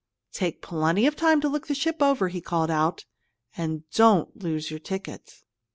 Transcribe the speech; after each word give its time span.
"Take 0.31 0.63
plenty 0.63 1.05
of 1.05 1.15
time 1.15 1.41
to 1.41 1.47
look 1.47 1.67
the 1.67 1.75
ship 1.75 2.01
over," 2.01 2.29
he 2.29 2.41
called 2.41 2.71
out; 2.71 3.05
"and 3.55 3.87
don't 3.91 4.41
lose 4.41 4.71
your 4.71 4.79
ticket!" 4.79 5.43